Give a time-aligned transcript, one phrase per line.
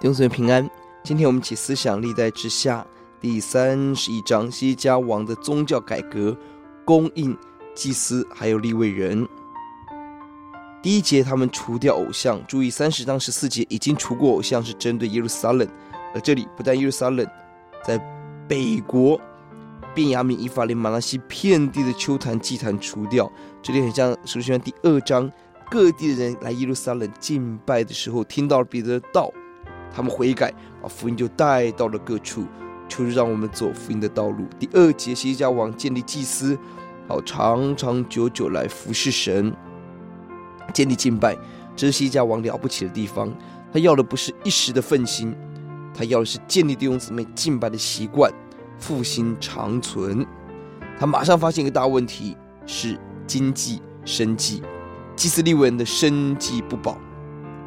[0.00, 0.70] 弟兄姊妹平安。
[1.02, 2.86] 今天我们起思想历代之下
[3.20, 6.36] 第三十一章西家王的宗教改革，
[6.84, 7.36] 供应
[7.74, 9.26] 祭司还有立位人。
[10.80, 12.40] 第一节，他们除掉偶像。
[12.46, 15.68] 注意，三十章十四节已经除过偶像，是针对耶路撒冷。
[16.14, 17.26] 而这里不但耶路撒冷，
[17.84, 17.98] 在
[18.46, 19.20] 北国
[19.96, 23.28] 便雅悯、以法莲、玛拿西遍地的丘坛、祭坛除掉。
[23.60, 25.28] 这里很像《使徒行传》第二章，
[25.68, 29.28] 各地的人来耶路撒冷敬拜的时候，听到了彼得的道，
[29.92, 30.52] 他们悔改，
[30.82, 32.46] 把福音就带到了各处。
[32.88, 34.46] 求主让我们走福音的道路。
[34.58, 36.58] 第二节，希西家王建立祭司，
[37.06, 39.54] 好长长久久来服侍神。
[40.72, 41.36] 建立敬拜，
[41.76, 43.30] 这是西家王了不起的地方。
[43.70, 45.36] 他要的不是一时的奋心，
[45.92, 48.32] 他要的是建立弟兄姊妹敬拜的习惯，
[48.78, 50.26] 复兴长存。
[50.98, 52.34] 他马上发现一个大问题，
[52.64, 54.62] 是经济生计，
[55.14, 56.98] 祭司利未人的生计不保。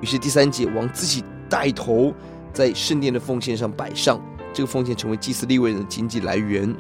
[0.02, 2.14] 于是第三节，王自己带头
[2.54, 4.18] 在圣殿的奉献上摆上，
[4.54, 6.74] 这个奉献成为祭司利未人的经济来源。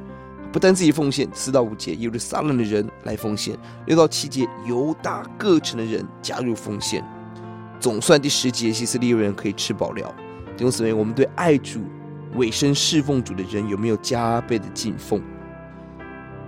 [0.49, 3.53] 不单自己奉献，四到五节耶路撒冷的人来奉献；
[3.85, 7.03] 六到七节犹大各城的人加入奉献。
[7.79, 10.15] 总算第十节，希斯利人可以吃饱了。
[10.55, 11.81] 弟兄姊妹，我们对爱主、
[12.35, 15.21] 委身侍奉主的人有没有加倍的敬奉？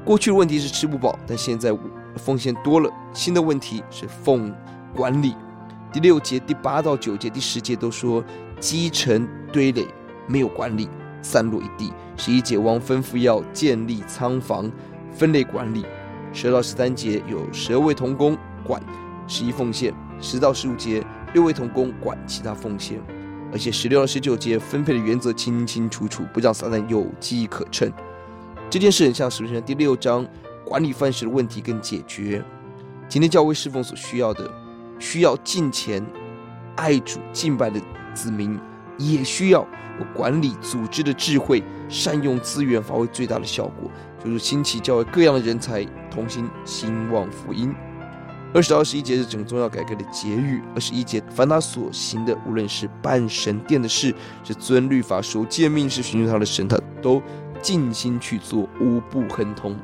[0.06, 1.78] 过去的问题是吃不饱，但现在
[2.18, 2.90] 奉献多了。
[3.14, 4.54] 新的问题是奉
[4.96, 5.34] 管理。
[5.94, 8.24] 第六节、第八到九节、第十节都说
[8.60, 9.88] 积成堆垒，
[10.28, 10.90] 没有管理。
[11.22, 11.94] 散落一地。
[12.18, 14.70] 十一节，王吩咐要建立仓房，
[15.12, 15.86] 分类管理。
[16.34, 18.82] 十二到十三节有十二位同工管
[19.28, 19.94] 十一奉献。
[20.20, 23.00] 十到十五节六位同工管其他奉献。
[23.52, 27.90] 而且十六到十九节分配的原则清清楚楚，不让撒旦有机可乘。
[28.68, 30.28] 这件事很像使徒行第六章
[30.66, 32.44] 管理饭食的问题跟解决。
[33.08, 34.52] 今天教会侍奉所需要的，
[35.04, 36.02] 需要敬虔、
[36.78, 37.78] 爱主、敬拜的
[38.14, 38.58] 子民。
[39.00, 39.68] 也需要
[40.00, 43.90] 有管理组织的智慧，善用资源，发挥最大的效果，
[44.24, 47.74] 就是兴起教会各样的人才，同心兴旺福音。
[48.54, 50.62] 二十到二十一节是整个宗教改革的结语。
[50.76, 54.14] 二十一节，凡他所行的，无论是办神殿的事，
[54.44, 57.20] 是遵律法、守诫命，是寻求他的神，他都
[57.64, 59.76] 尽心去做，无不亨通。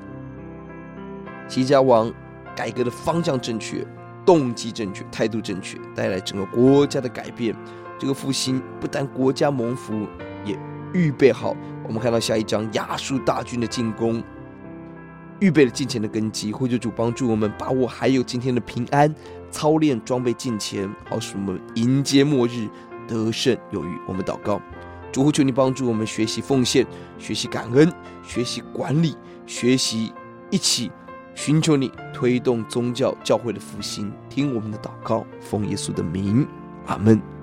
[1.47, 2.13] 希西家王
[2.55, 3.83] 改革的方向正确，
[4.29, 7.55] 动机正确，态度正确，带来整个国家的改变。
[7.97, 10.05] 这个复兴不但国家蒙福，
[10.45, 10.55] 也
[10.93, 11.55] 预备好。
[11.83, 14.21] 我们看到下一章亚述大军的进攻，
[15.39, 16.51] 预备了敬虔的根基。
[16.51, 19.11] 求主帮助我们把握还有今天的平安，
[19.49, 22.69] 操练装备敬虔，好使我们迎接末日
[23.07, 23.97] 得胜有余。
[24.07, 24.61] 我们祷告，
[25.11, 26.85] 主呼，求你帮助我们学习奉献，
[27.17, 27.91] 学习感恩，
[28.21, 29.17] 学习管理，
[29.47, 30.13] 学习
[30.51, 30.91] 一起
[31.33, 34.11] 寻求你推动宗教教会的复兴。
[34.29, 36.45] 听我们的祷告，奉耶稣的名，
[36.85, 37.38] 阿门。